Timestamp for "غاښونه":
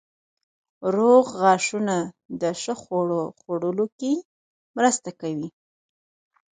1.41-1.97